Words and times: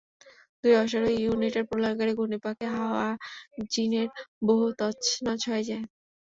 দুই 0.63 0.73
অশ্বারোহী 0.75 1.17
ইউনিটের 1.19 1.67
প্রলয়ংকরী 1.69 2.13
ঘূর্ণিপাকে 2.15 2.65
হাওয়াযিনের 2.75 4.07
ব্যুহ 4.45 4.61
তছনছ 4.79 5.41
হয়ে 5.49 5.67
যায়। 5.69 5.85